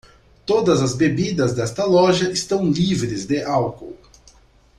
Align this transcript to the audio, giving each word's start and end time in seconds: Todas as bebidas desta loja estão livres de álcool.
Todas 0.47 0.81
as 0.81 0.95
bebidas 0.95 1.53
desta 1.53 1.85
loja 1.85 2.31
estão 2.31 2.71
livres 2.71 3.27
de 3.27 3.43
álcool. 3.43 3.95